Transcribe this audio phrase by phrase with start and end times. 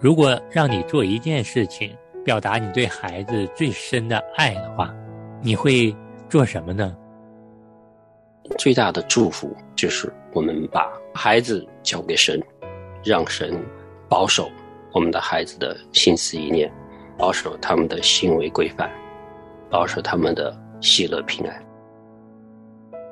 [0.00, 1.94] 如果让你做一件事情，
[2.24, 4.94] 表达你对孩子最深的爱的话，
[5.42, 5.94] 你会
[6.26, 6.96] 做什么呢？
[8.58, 12.40] 最大的祝福就是我们把孩子交给神，
[13.04, 13.62] 让神
[14.08, 14.50] 保守
[14.92, 16.72] 我们的孩子的心思意念，
[17.18, 18.90] 保守他们的行为规范，
[19.68, 21.62] 保守他们的喜乐平安。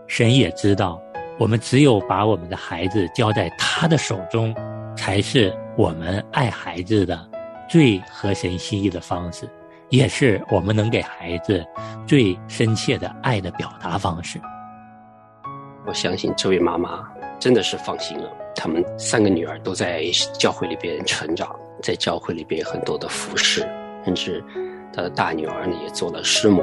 [0.07, 0.98] 神也知道，
[1.39, 4.54] 我们只有把我们的孩子交在他的手中，
[4.98, 7.16] 才是我们爱孩子的
[7.70, 9.48] 最合神心意的方式，
[9.90, 11.64] 也是我们能给孩子
[12.04, 14.40] 最深切的爱的表达方式。
[15.86, 17.08] 我相信这位妈妈
[17.39, 20.03] 真的是放心了，他们三个女儿都在
[20.36, 23.61] 教会里边成长，在教会里边有很多的服侍，
[24.04, 24.44] 甚至
[24.92, 26.61] 她的大女儿呢也做了师母。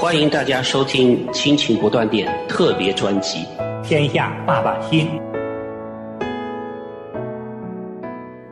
[0.00, 3.38] 欢迎大家收听《亲情不断电》特别专辑
[3.84, 5.08] 《天下爸爸心》。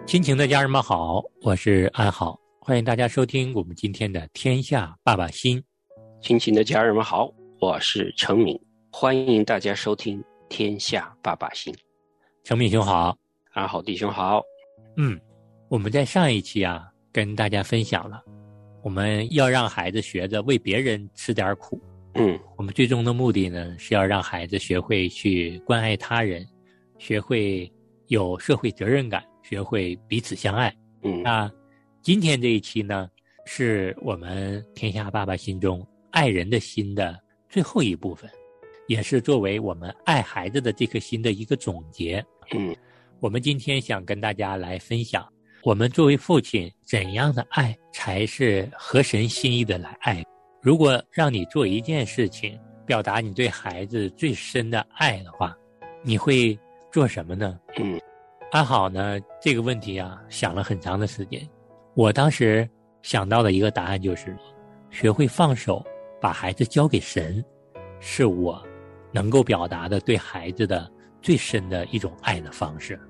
[0.04, 5.58] 亲情的家人们好，我是安好，欢迎大家收听我们今天的《天下爸爸心》。
[6.20, 11.72] 亲情的家人们好，我是程敏，欢迎大家收听《天下爸爸心》。
[12.42, 13.16] 程敏兄好，
[13.52, 14.42] 安好弟兄好。
[14.96, 15.18] 嗯，
[15.68, 18.20] 我们在上一期啊，跟大家分享了。
[18.82, 21.80] 我们要让孩子学着为别人吃点苦，
[22.20, 26.46] 嗯，我们最终的目的呢，是要让孩子学会去关爱他人，
[26.98, 27.72] 学会
[28.08, 30.74] 有社会责任感，学会彼此相爱。
[31.02, 31.50] 嗯，那
[32.02, 33.08] 今天这一期呢，
[33.46, 38.30] 是我们天下爸爸心中爱人的心的最后一部分，
[38.86, 42.22] 也是作为我们爱孩子的这颗心的一个总结。
[42.52, 42.76] 嗯，
[43.18, 45.26] 我们今天想跟大家来分享。
[45.62, 50.22] 我们作为父亲，怎样的爱才是合神心意的来爱？
[50.62, 55.56] 如果让你做一件事情，表达你对孩子最深的爱的话，
[56.03, 56.58] 你会
[56.92, 57.58] 做什么呢？
[57.78, 57.98] 嗯，
[58.50, 59.19] 安好呢？
[59.41, 61.41] 这个问题啊，想了很长的时间。
[61.94, 62.69] 我当时
[63.00, 64.37] 想到的一个答案就是：
[64.91, 65.82] 学会放手，
[66.20, 67.43] 把孩子交给神，
[67.99, 68.62] 是我
[69.12, 70.91] 能够表达的对孩子的
[71.22, 73.00] 最深的一种爱的方式。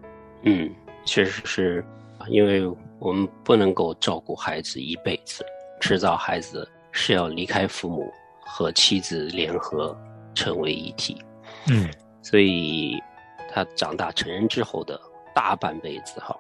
[0.43, 0.73] 嗯，
[1.05, 1.85] 确实是。
[2.29, 2.63] 因为
[2.99, 5.43] 我们不能够照顾孩子一辈子，
[5.81, 9.97] 迟早孩子是要离开父母和妻子联合
[10.35, 11.23] 成为一体。
[11.69, 11.89] 嗯，
[12.23, 13.01] 所以
[13.49, 15.01] 他长大成人之后的
[15.35, 16.37] 大半辈子哈，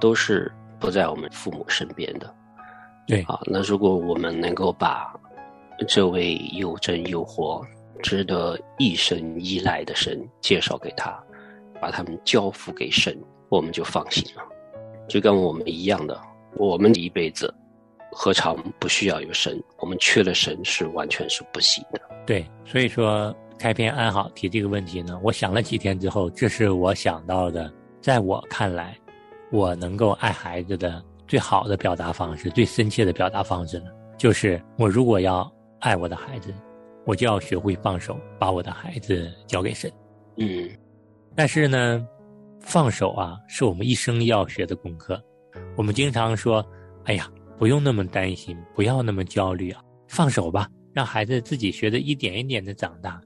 [0.00, 2.34] 都是不在我们父母身边的。
[3.06, 5.12] 对啊，那如果我们能够把
[5.88, 7.64] 这位又真又活、
[8.02, 11.18] 值得一生依赖的神介绍给他，
[11.80, 13.18] 把他们交付给神，
[13.48, 14.42] 我们就放心了。
[15.08, 16.20] 就跟我们一样的，
[16.56, 17.52] 我们一辈子
[18.12, 19.62] 何尝不需要有神？
[19.78, 22.00] 我们缺了神是完全是不行的。
[22.26, 28.96] 对，所以说开篇安好提这个问题呢，我想了几天之后，这是我想到的，在我看来，
[29.50, 33.86] 我能够爱孩子的最好的表达方式，最深切的表达方式呢，
[34.18, 35.50] 就是我如果要
[35.80, 36.52] 爱我的孩子，
[37.04, 39.90] 我就要学会放手，把我的孩子交给神。
[40.36, 40.68] 嗯，
[41.34, 42.06] 但是呢。
[42.62, 45.18] 放手啊，是我们一生要学的功课。
[45.78, 46.62] 我们经常说
[47.06, 47.26] ：“哎呀，
[47.60, 53.20] 不用那么担心，不要那么焦虑啊，放手吧，让孩子自己学着一点一点的长大。”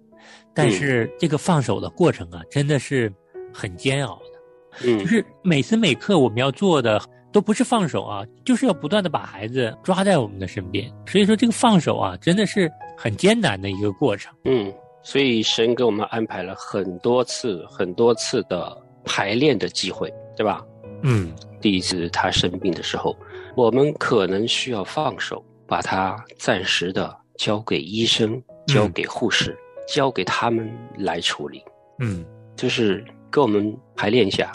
[0.52, 3.12] 但是这个放手的过程啊，真的是
[3.52, 4.86] 很煎熬的。
[4.88, 7.00] 嗯，就是每时每刻我们要做的
[7.32, 10.92] 都不是放手啊，就是要不断的把孩子抓在我们的身边。
[11.06, 14.34] 所以说，这个放手啊，真的是很艰难的一个过程。
[14.46, 14.74] 嗯，
[15.04, 18.82] 所以神给我们安排了很多次、很多次的。
[19.06, 20.64] 排练的机会，对吧？
[21.02, 21.30] 嗯，
[21.60, 23.14] 第一次他生病的时候，
[23.56, 29.56] 我们可能需要放手，把它暂时的交给医生、交给护士、
[29.86, 31.62] 交给他们来处理。
[32.00, 32.24] 嗯，
[32.56, 34.50] 就是跟我们排练一下，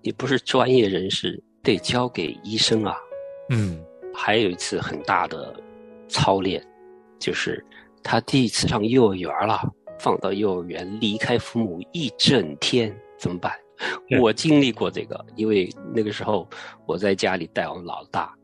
[0.00, 2.96] 你不是专业人士，得交给医生啊。
[3.50, 3.84] 嗯，
[4.14, 5.54] 还有一次很大的
[6.08, 6.64] 操练，
[7.18, 7.64] 就是
[8.02, 9.60] 他第一次上幼儿园了，
[9.98, 13.52] 放到幼儿园离开父母一整天，怎么办？
[14.20, 16.48] 我经历过这个，因为那个时候
[16.86, 18.34] 我在家里带我老大，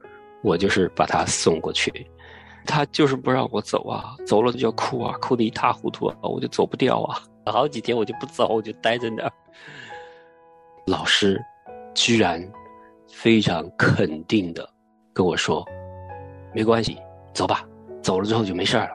[0.43, 1.91] 我就是把他送过去，
[2.67, 9.33] 他就是不让我走啊，走了就要哭啊，哭得一塌糊涂啊，我就走不掉啊，好几天我就不走，我就待在那儿。
[10.87, 11.41] 老师
[11.95, 12.43] 居然
[13.09, 14.69] 非常肯定的
[15.13, 15.65] 跟我说
[16.53, 16.99] ：“没关系，
[17.33, 17.65] 走吧，
[18.03, 18.91] 走了之后就没事了。”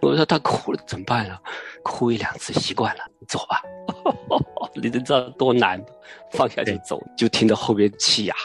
[0.00, 1.40] 我说：“他哭了怎么办啊？
[1.82, 3.62] 哭一两次习惯了，走吧。
[4.74, 5.82] ”你都知道多难，
[6.32, 8.36] 放下就走，就听到后边气啊，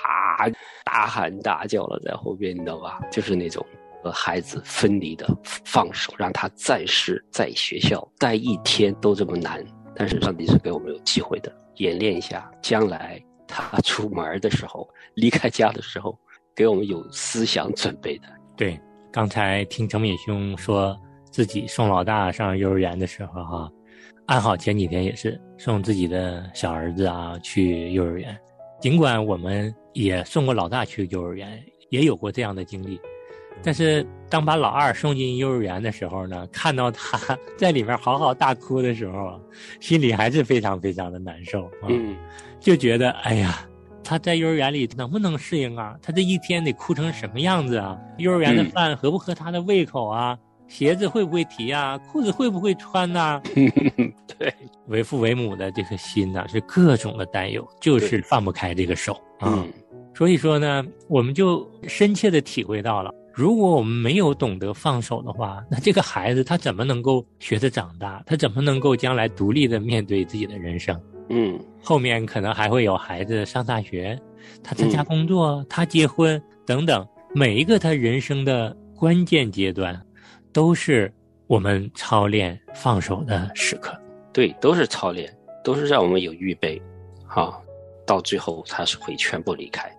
[0.83, 2.99] 大喊大叫了，在后边你知道吧？
[3.11, 3.63] 就是那种
[4.03, 9.63] 和孩子分离的放手，让他暂时在学校待一天都这么难，
[9.95, 16.17] 但是上帝是给我们有机会的，演练一下，将来他出门的时候，离开家的时候，
[16.55, 18.27] 给我们有思想准备的。
[18.55, 18.79] 对，
[19.11, 20.97] 刚才听程敏兄说
[21.33, 23.71] 自己送老大上幼儿园的时候，哈，
[24.27, 28.37] 安好前几天也是送自己的小儿子啊去幼儿园，
[28.79, 31.59] 尽管我们也送过老大去幼儿园，
[31.89, 33.01] 也有过这样的经历。
[33.63, 39.41] 但是，当把老二送进幼儿园的时候呢，看到他在里面嚎嚎大哭的时候，
[39.79, 41.89] 心里还是非常非常的难受啊！
[42.59, 43.67] 就觉得，哎呀，
[44.03, 45.95] 他在幼儿园里能不能适应啊？
[45.99, 47.97] 他这一天得哭成什么样子啊？
[48.19, 50.37] 幼儿园的饭合不合他的胃口啊？
[50.73, 51.99] 鞋子会不会提啊？
[51.99, 53.39] 裤子会不会穿呐？
[54.39, 54.51] 对，
[54.87, 59.63] 为父为母的这颗心呢，是各种的担忧，就是放不开这个手啊。
[60.15, 63.13] 所以说呢，我们就深切的体会到了。
[63.35, 68.23] 如果我们没有懂得放手的话，那这个孩子他怎么能够学着长大？
[68.25, 70.99] 他怎么能够将来独立的面对自己的人生？
[71.29, 74.19] 嗯，后面可能还会有孩子上大学，
[74.63, 79.99] 他参加工作，他结婚等等，每一个他人生的关键阶段，
[80.53, 81.11] 都是
[81.47, 83.99] 我们操练放手的时刻。
[84.31, 86.79] 对，都是操练，都是让我们有预备，
[87.25, 87.61] 好，
[88.05, 89.91] 到最后他是会全部离开。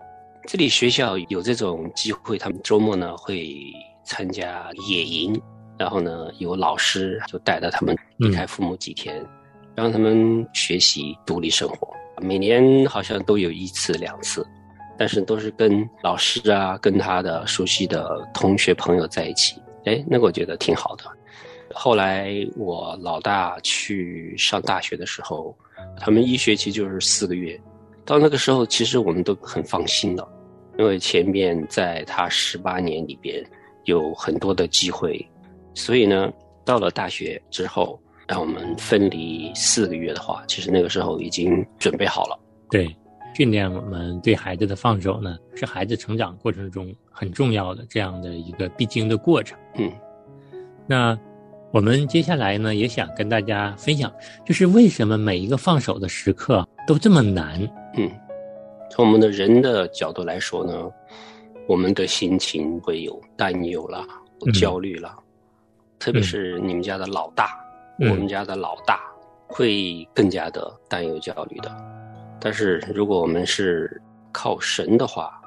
[0.47, 3.57] 这里学校有这种机会，他们周末呢会
[4.05, 5.41] 参加野营，
[5.77, 9.25] 然后呢有老师就带着他们离开父母几天，
[9.75, 11.89] 让他们学习独立生活。
[12.23, 14.47] 每年好像都有一次两次，
[14.97, 19.61] 但是都是跟老师啊，跟他的熟悉的同学朋友在一起。
[19.85, 21.05] 哎，那个我觉得挺好的。
[21.73, 25.57] 后来我老大去上大学的时候，
[25.99, 27.61] 他们一学期就是四个月，
[28.05, 30.29] 到那个时候其实我们都很放心了。
[30.77, 33.45] 因为前面在他十八年里边
[33.85, 35.25] 有很多的机会，
[35.75, 36.33] 所以呢，
[36.65, 42.39] 到了大学之后，让我们分离四个月的话，其实那个时候已经准备好了。
[42.71, 42.93] 对，
[43.35, 49.59] 训练我们对孩子的放手呢，是孩子成长过程中很重要的这样的一个必经的过程。
[49.75, 49.93] 嗯，
[50.87, 51.19] 那
[51.73, 54.13] 我们接下来呢，也想跟大家分享，
[54.47, 57.61] 就是为什么每一个放手的时刻都这么难？
[57.97, 58.11] 嗯。
[58.91, 60.89] 从我们的人的角度来说呢，
[61.67, 64.07] 我们的心情会有担忧了，
[64.53, 65.13] 焦虑了，
[65.99, 67.59] 特别是你们家的老大，
[67.99, 69.01] 我们家的老大
[69.49, 71.94] 会更加的担忧焦虑的。
[72.45, 74.01] 但是如果我们是
[74.31, 75.41] 靠神的话，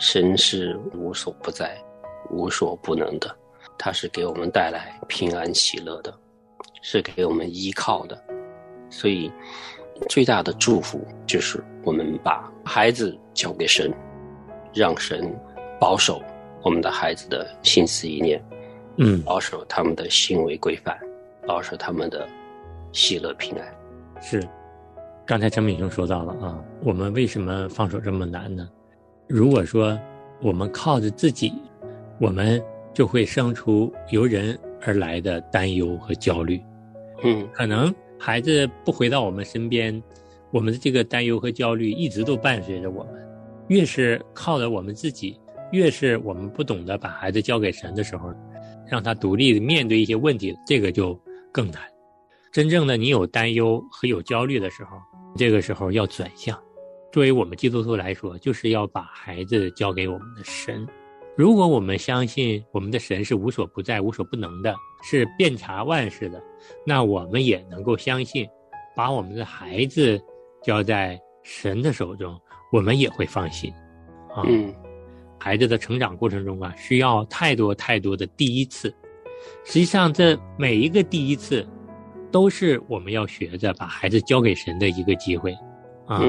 [0.00, 1.80] 神是无所不在、
[2.28, 3.34] 无所不能的，
[3.78, 6.12] 他是给我们带来平安喜乐的，
[6.82, 8.20] 是给我们依靠的，
[8.90, 9.30] 所以。
[10.08, 13.94] 最大的祝福就是我们把孩子交给神，
[14.74, 15.32] 让神
[15.78, 16.20] 保守
[16.64, 18.44] 我们的孩子的心思意念，
[18.96, 20.98] 嗯，保守他们的行为规范，
[21.46, 22.28] 保守他们的
[22.90, 24.20] 喜乐平安。
[24.20, 24.42] 是，
[25.26, 28.68] 刚才陈敏雄说到了啊，我们为什么放手这么难呢？
[29.26, 29.98] 如果说
[30.42, 31.50] 我们靠着自己，
[32.20, 32.62] 我们
[32.92, 36.60] 就会生出由人而来的担忧和焦虑，
[37.22, 37.92] 嗯，可能。
[38.16, 40.02] 孩子不回到我们身边，
[40.50, 43.14] 我们的这个担忧和焦虑一直都伴随着我们。
[43.68, 45.38] 越是靠着我们自己，
[45.72, 48.32] 越是我们不懂得把孩子交给神的时候，
[48.86, 51.18] 让他独立的面对一些问题，这个就
[51.50, 51.80] 更难。
[52.52, 54.96] 真正的你有担忧和有焦虑的时候，
[55.36, 56.60] 这个时候要转向。
[57.12, 60.86] 作为我们基督徒来说，就是要把孩子交给我们的神。
[61.36, 64.74] 如果我们相信我们的神是无所不在、无所不能的。
[65.06, 66.42] 是遍察万事的，
[66.86, 68.48] 那我们也能够相信，
[68.96, 70.18] 把我们的孩子
[70.62, 72.40] 交在神的手中，
[72.72, 73.70] 我们也会放心。
[74.34, 74.42] 啊，
[75.38, 78.88] 孩子的成长过程中啊，需要太多太多的第一次。
[79.62, 81.68] 实际上，这每一个第一次，
[82.34, 85.56] 都是我们要学着把孩子交给神的一个机会。
[86.04, 86.20] 啊，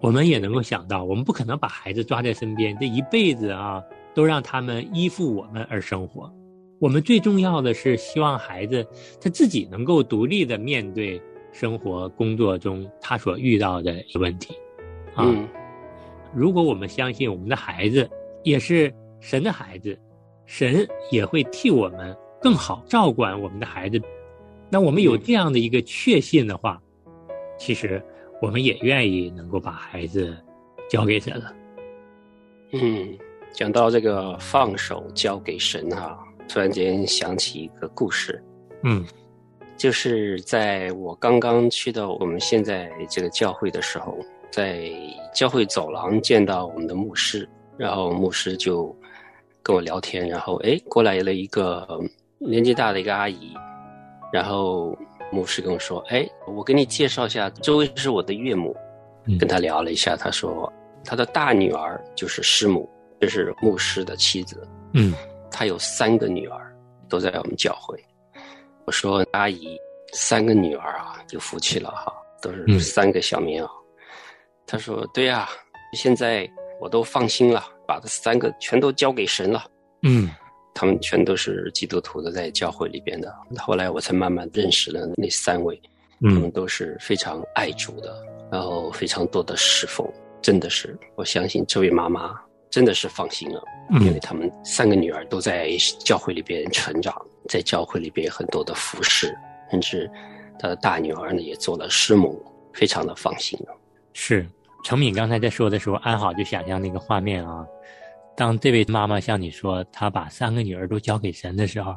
[0.00, 3.82] 我们也能够想到，我们不可能把孩子抓在身边，这一辈子啊，
[4.14, 6.32] 都让他们依附我们而生活。
[6.78, 8.86] 我们最重要的是希望孩子
[9.20, 14.54] 他自己能够独立的面对生活、工作中他所遇到的问题，
[15.16, 15.26] 啊，
[16.32, 18.08] 如果我们相信我们的孩子
[18.44, 19.98] 也是神的孩子，
[20.46, 24.00] 神也会替我们更好照管我们的孩子，
[24.70, 26.80] 那我们有这样的一个确信的话，
[27.58, 28.02] 其实
[28.40, 30.36] 我们也愿意能够把孩子
[30.88, 31.52] 交给神了。
[32.72, 33.18] 嗯，
[33.52, 36.18] 讲到这个放手交给神哈。
[36.48, 38.42] 突然间想起一个故事，
[38.82, 39.04] 嗯，
[39.76, 44.18] 就是在我刚刚去到我们现在这个教会的时候，
[44.50, 44.90] 在
[45.32, 48.92] 教会走廊见到我们的牧师，然后牧师就
[49.62, 52.00] 跟我聊天，然后哎，过来了一个
[52.38, 53.54] 年纪大的一个阿姨，
[54.32, 54.96] 然后
[55.32, 58.76] 牧师跟我说：“哎，我给你介绍一下，这位是我的岳母。”
[59.38, 60.72] 跟他聊了一下，他说
[61.04, 62.88] 他的大女儿就是师母，
[63.20, 64.66] 这是牧师的妻子。
[64.94, 65.14] 嗯，
[65.50, 66.74] 他有三个女儿，
[67.06, 68.02] 都在我们教会。
[68.86, 69.78] 我说阿姨，
[70.14, 73.70] 三个女儿啊，有福气了哈，都是三个小棉袄。
[74.66, 75.48] 他说对呀，
[75.92, 79.64] 现在我都放心了，把这三个全都交给神了。
[80.02, 80.30] 嗯。
[80.74, 83.34] 他们全都是基督徒的，在教会里边的。
[83.58, 85.80] 后来我才慢慢认识了那三位，
[86.20, 88.16] 他们都是非常爱主的，
[88.50, 90.06] 然后非常多的侍奉。
[90.40, 92.34] 真的是，我相信这位妈妈
[92.70, 93.62] 真的是放心了，
[94.00, 97.14] 因为他们三个女儿都在教会里边成长，
[97.48, 99.36] 在教会里边很多的服侍，
[99.70, 100.10] 甚至
[100.58, 103.76] 她的大女儿呢也做了师母，非常的放心了。
[104.14, 104.46] 是，
[104.82, 107.66] 程敏刚才在说的时候，安好就想象那个画面啊。
[108.40, 111.94] 当这位妈妈向你说她把三个女儿都交给神的时候，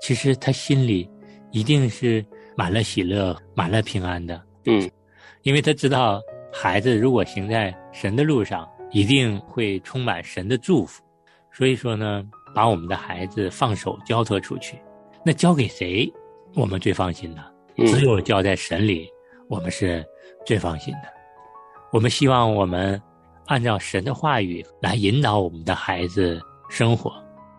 [0.00, 1.06] 其实她心里
[1.50, 2.24] 一定是
[2.56, 4.42] 满了喜乐、满了平安的。
[4.64, 4.90] 嗯，
[5.42, 11.02] 因为她知道孩子如果行在神的路上，一定会充满神的祝福。
[11.52, 12.24] 所以说呢，
[12.54, 14.78] 把我们的孩子放手交托出去，
[15.22, 16.10] 那交给谁，
[16.54, 17.44] 我们最放心的？
[17.86, 19.06] 只有交在神里，
[19.50, 20.02] 我们是
[20.46, 21.12] 最放心的。
[21.92, 22.98] 我们希望我们。
[23.46, 27.12] 按照神的话语来引导我们的孩子生活，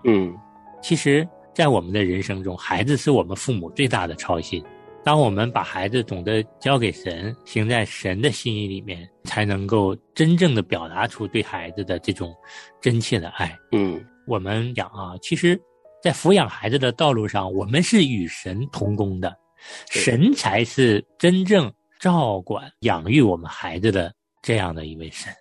[0.04, 0.36] 嗯，
[0.82, 4.64] 其实，在我们的人生中，孩子是我们父母最大的操心。
[5.04, 12.34] 当我们把孩子懂得交给神，行在神的心意里面，才能够真正的表达出对孩子的这种
[12.82, 13.56] 真切的爱。
[13.72, 15.62] 嗯，我们讲啊，其实，
[16.02, 19.38] 在抚养孩子的道路上，我们是与神同工的，
[19.92, 24.12] 神才是真正照管、养育我们孩子的
[24.42, 25.32] 这样的一位神。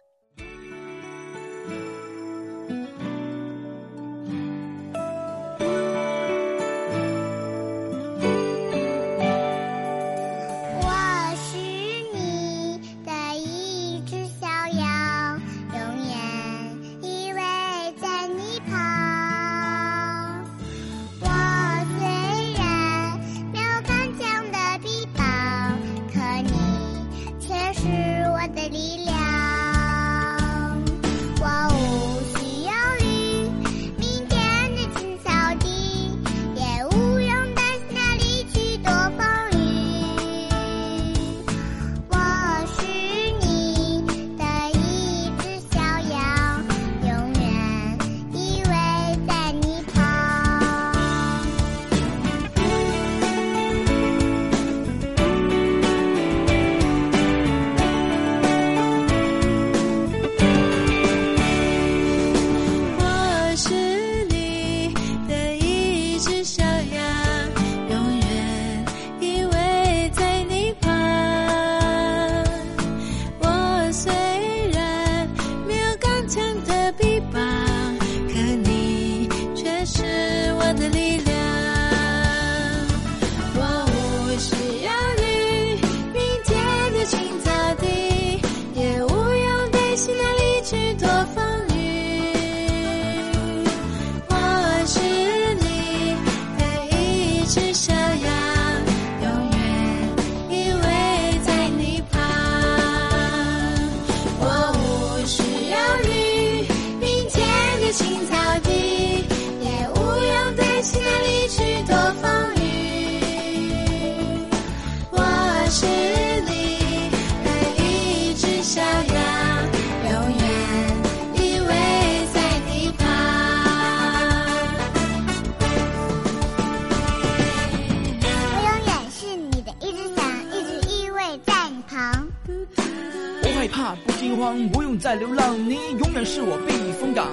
[135.19, 137.29] 流浪，你永远是我避风港。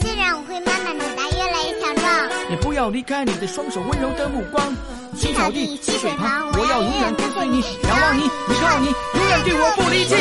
[0.00, 4.74] 虽然我会慢慢长大，越来越强壮，也不要离开你的双手，温柔的目光。
[5.16, 8.28] 青草地，溪水旁，我要永远跟随你，仰望你，依
[8.60, 10.14] 靠你，永远对我不离弃。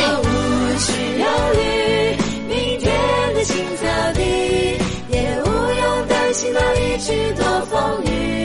[2.47, 2.91] 明天
[3.33, 4.21] 的青草地，
[5.09, 8.38] 也不用担心哪里去躲风雨。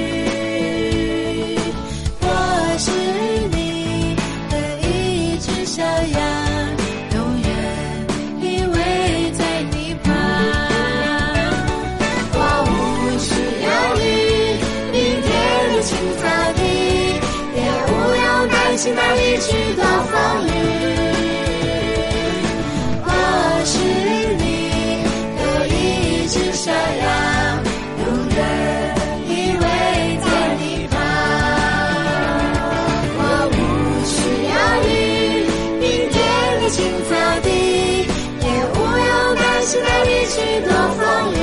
[18.92, 20.14] 哪里去躲风
[20.46, 20.48] 雨？
[23.02, 23.08] 我
[23.64, 23.72] 是
[24.36, 24.44] 你
[25.38, 25.72] 的一
[26.28, 27.02] 只小羊，
[27.98, 28.04] 永
[28.36, 28.38] 远
[29.26, 29.62] 依偎
[30.20, 30.26] 在
[30.60, 30.92] 你旁。
[33.16, 33.56] 我不
[34.04, 34.12] 需
[34.52, 34.52] 要
[34.84, 34.92] 雨，
[35.80, 36.14] 明天
[36.60, 36.76] 的青
[37.08, 37.10] 草
[37.42, 37.46] 地，
[38.42, 40.34] 也不用担心哪里去
[40.66, 41.42] 躲风雨。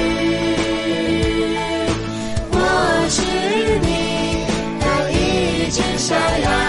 [2.51, 2.55] 我
[3.09, 3.17] 是
[3.81, 3.89] 你
[4.79, 5.15] 的，一
[5.71, 6.60] 只小羊。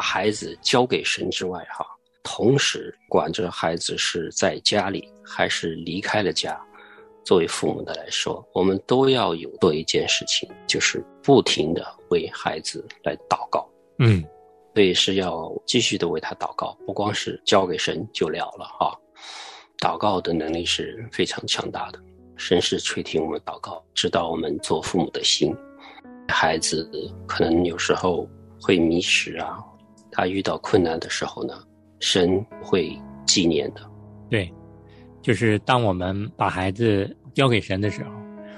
[0.00, 1.86] 孩子交给神之外，哈，
[2.22, 6.60] 同时管着孩子是在家里还是离开了家。
[7.22, 13.68] 作为父母的来说，我们都要有做一件事情，就是不停的为孩子来祷告。
[13.98, 14.24] 嗯，
[14.74, 18.98] 所以是要继续的为他祷告，不光是交给神就了了哈。
[19.78, 22.00] 祷告的能力是非常强大的，
[22.36, 25.54] 神是垂听我们祷告，知道我们做父母的心。
[26.26, 26.90] 孩子
[27.26, 28.26] 可能有时候
[28.60, 29.58] 会迷失啊，
[30.20, 31.54] 他遇到困难的时候呢，
[31.98, 33.80] 神会纪念的。
[34.28, 34.52] 对，
[35.22, 38.10] 就是当我们把孩子交给神的时候，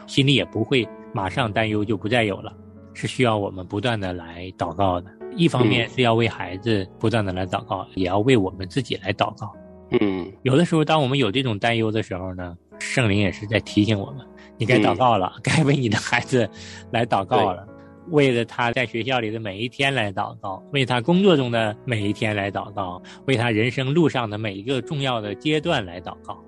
[0.08, 2.52] 心里也不会马上担忧就不再有了，
[2.94, 5.08] 是需要我们不断的来祷告的。
[5.36, 9.54] 一方面是要为孩子不断的来祷告，也要为我们自己来祷告。
[10.00, 14.26] 嗯有的时候，当我们有这种担忧的时候呢，圣灵也是在提醒我们：
[14.58, 16.50] 你该祷告了，该为你的孩子
[16.90, 17.64] 来祷告了，
[18.10, 26.42] 为了他在学校里的每一天来祷告，为他工作中的每一天来祷告，为他人生路上的每一个重要的阶段来祷告。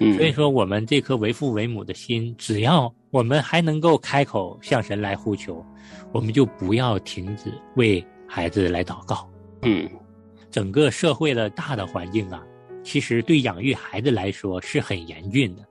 [0.00, 5.64] 嗯，所以说，我们这颗为父为母的心，只要我们还能够开口向神来呼求，
[6.12, 9.28] 我们就不要停止为孩子来祷告。
[9.62, 9.88] 嗯
[10.50, 12.42] 整个社会的大的环境啊，
[12.82, 15.62] 其实对养育孩子来说是很严峻的。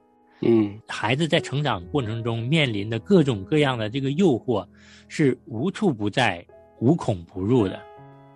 [0.42, 4.68] 嗯孩子在成长过程中面临的各种各样的这个诱惑，
[5.08, 6.46] 是无处不在、
[6.80, 7.80] 无孔不入的。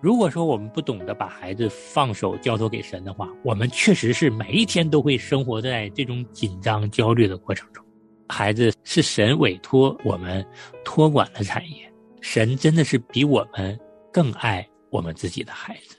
[0.00, 7.84] 如果说我们不懂得把孩子放手交托给神的话，我们确实是每一天都会生活在这种紧张、焦虑的过程中。
[8.28, 10.44] 孩子是神委托我们
[10.84, 11.88] 托管的产业，
[12.20, 13.78] 神真的是比我们
[14.12, 15.96] 更爱我们自己的孩子，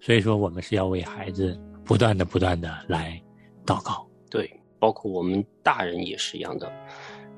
[0.00, 3.20] 所以说我们是要为孩子不断的、不断的来
[3.66, 4.08] 祷告。
[4.30, 4.50] 对，
[4.82, 6.68] 包括我们大人也是一样的，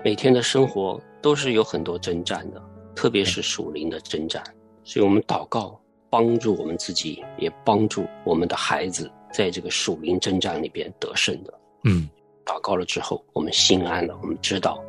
[0.03, 2.63] 每天的生活都是有很多征战的，
[2.95, 4.43] 特别是属灵的征战，
[4.83, 5.79] 所以我们祷告
[6.09, 11.53] 帮助我们自己，也帮助我们的孩子在这个属灵征战里边得胜的。
[11.83, 12.09] 嗯。
[12.47, 14.83] 祷告了之后，我们心安了，我们知道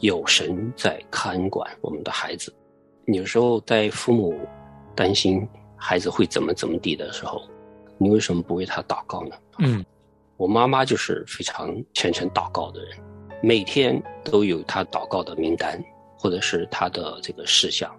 [0.00, 2.54] 有神在看管我们的孩子。
[3.06, 4.38] 有时候在父母
[4.94, 7.40] 担心孩子会怎么怎么地的时候，
[7.96, 9.36] 你为什么不为他祷告呢？
[9.60, 9.82] 嗯
[10.36, 12.98] 我妈妈就是非常虔诚祷告的人，
[13.42, 15.82] 每天都有她祷告的名单，
[16.18, 17.90] 或者是她的这个事项。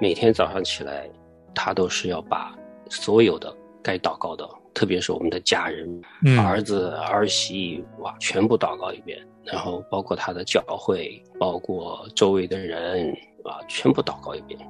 [0.00, 1.08] 每天早上起来，
[1.54, 2.54] 她都是要把
[2.90, 5.88] 所有的该祷告的，特别是我们的家人、
[6.24, 9.18] 嗯儿子、儿媳，哇，全部祷告一遍。
[9.44, 13.10] 然后包括她的教会，包括周围的人，
[13.44, 14.60] 啊，全部祷告一遍。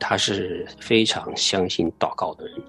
[0.00, 2.60] 她是非常相信祷告的人，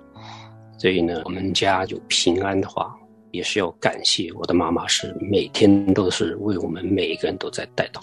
[0.78, 2.95] 所以呢，我们家就平安的话，
[3.36, 8.02] 也是要感谢我的妈妈，是每天都是为我们每一个人都在带祷。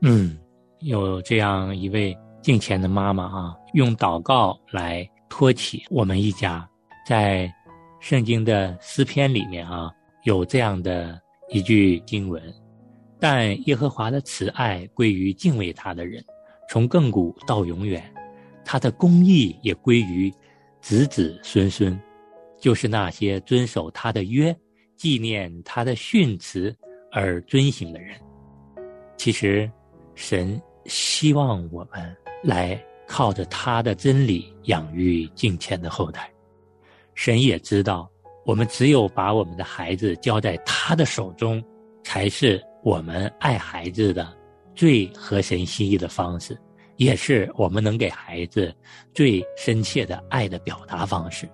[0.00, 0.36] 嗯，
[0.80, 6.68] 有这样一位敬虔的妈妈啊，用祷告来托起我们一家。
[7.06, 7.52] 在
[8.00, 9.90] 圣经的诗篇里面啊，
[10.24, 12.42] 有这样的一句经文
[13.18, 16.24] ：“但耶和华的慈爱归于敬畏他的人，
[16.68, 18.00] 从亘古到永远；
[18.64, 20.32] 他的公义也归于
[20.80, 21.96] 子子孙孙，
[22.58, 24.56] 就是那些遵守他的约、
[25.02, 26.72] 纪念他的训词
[27.10, 28.16] 而遵行的人。”
[29.18, 29.68] 其实，
[30.14, 36.30] 神希望我们来靠着他的真理养育敬虔的后代。
[37.16, 38.08] 神也知道，
[38.46, 41.60] 我们只有把我们的孩子交在他的手中，
[42.04, 44.32] 才是我们爱孩子的
[44.72, 46.56] 最合神心意的方式，
[46.96, 48.72] 也是我们能给孩子
[49.12, 51.48] 最深切的爱的表达方式。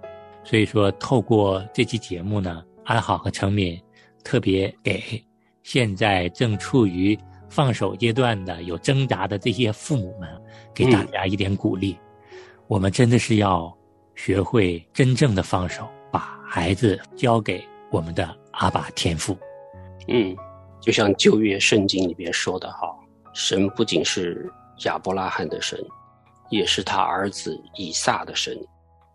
[0.44, 3.78] 所以说，透过这期节目呢，安好和成敏
[4.24, 5.22] 特别给
[5.62, 10.26] 现在正处于放手阶段的有挣扎的这些父母们，
[10.72, 11.98] 给大家一点鼓励。
[12.66, 13.70] 我们真的是要
[14.14, 19.36] 学会真正的放手，把孩子交给我们的阿爸天父。
[20.08, 20.34] 嗯，
[20.80, 22.88] 就像旧约圣经里边说的哈，
[23.34, 24.50] 神不仅是
[24.86, 25.78] 亚伯拉罕的神，
[26.48, 28.58] 也是他儿子以撒的神，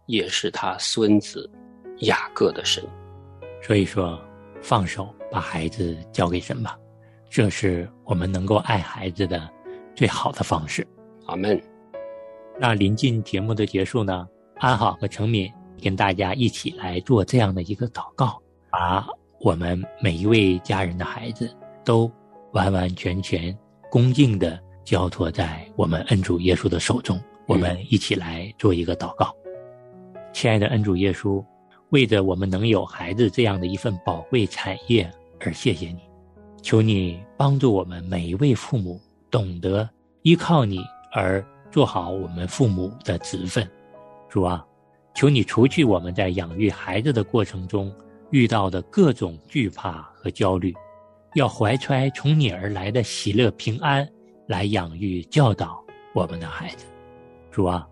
[0.06, 1.50] 也是他孙子
[2.02, 2.84] 雅各的神。
[3.66, 4.20] 所以说，
[4.62, 6.78] 放手，把孩子交给神吧，
[7.30, 9.50] 这是我们能够爱孩子的
[9.96, 10.86] 最好的方式。
[11.28, 11.60] 阿门。
[12.60, 15.50] 那临近节目的结束呢，安好和程敏
[15.82, 18.38] 跟大家一起来做这样的一个祷告，
[18.70, 19.08] 把
[19.40, 21.50] 我们每一位家人的孩子
[21.86, 22.12] 都
[22.52, 23.58] 完完全全
[23.90, 27.18] 恭敬的交托在我们恩主耶稣的手中。
[27.48, 29.34] 我们一起来做一个祷告，
[30.32, 31.44] 亲爱的恩主耶稣，
[31.94, 35.08] 为着我们能有孩子这样的一份宝贵产业
[35.40, 36.00] 而谢谢你，
[36.60, 39.88] 求你帮助我们每一位父母懂得
[40.24, 43.70] 依靠你而做好我们父母的职分。
[44.28, 44.66] 主啊，
[45.14, 47.94] 求你除去我们在养育孩子的过程中
[48.32, 50.74] 遇到的各种惧怕和焦虑，
[51.36, 54.08] 要怀揣从你而来的喜乐平安
[54.48, 55.80] 来养育教导
[56.16, 56.88] 我们的孩子。
[57.52, 57.88] 主啊，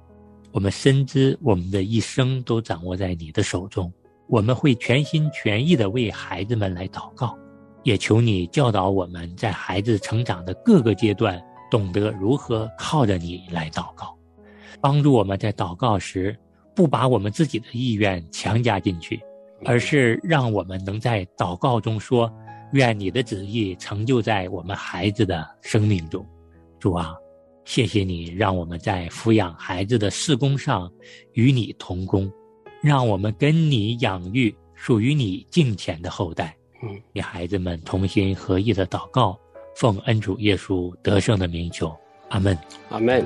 [0.51, 3.91] 我们深知我们的一生都掌握在你的手中，
[4.27, 7.37] 我们会全心全意的为孩子们来祷告，
[7.83, 11.41] 也求你教导我们在孩子成长的各个阶段。
[11.69, 14.13] 懂得如何靠着你来祷告，
[14.81, 16.37] 帮助我们在祷告时
[16.75, 19.21] 不把我们自己的意愿强加进去，
[19.63, 22.29] 而是让我们能在祷告中说
[22.73, 26.25] ：“愿你的旨意成就在我们孩子的生命中。”
[26.77, 27.15] 主啊，
[27.65, 30.91] 谢谢你让我们在抚养孩子的事工上
[31.33, 32.31] 与你同工，
[32.81, 36.55] 让我们跟你养育属于你敬虔的后代。
[36.83, 39.37] 嗯，与孩子们同心合意的祷告。
[39.73, 41.95] 奉恩主耶稣得胜的名求，
[42.27, 42.57] 阿门，
[42.89, 43.25] 阿门。